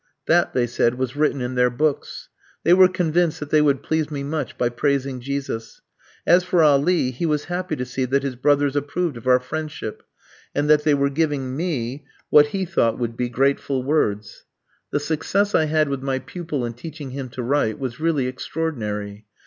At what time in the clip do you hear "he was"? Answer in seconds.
7.11-7.43